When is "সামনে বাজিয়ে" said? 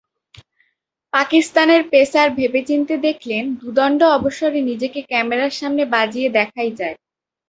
5.59-6.29